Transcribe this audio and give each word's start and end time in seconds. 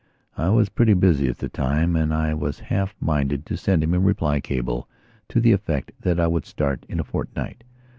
I 0.35 0.49
was 0.49 0.69
pretty 0.69 0.95
busy 0.95 1.27
at 1.27 1.37
the 1.37 1.47
time 1.47 1.95
and 1.95 2.11
I 2.11 2.33
was 2.33 2.59
half 2.73 2.95
minded 2.99 3.45
to 3.45 3.55
send 3.55 3.83
him 3.83 3.93
a 3.93 3.99
reply 3.99 4.39
cable 4.39 4.89
to 5.29 5.39
the 5.39 5.51
effect 5.51 5.91
that 6.01 6.19
I 6.19 6.25
would 6.25 6.47
start 6.47 6.87
in 6.89 6.99
a 6.99 7.03
fortnight. 7.03 7.63